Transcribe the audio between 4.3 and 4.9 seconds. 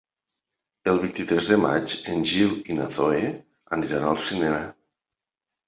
cinema.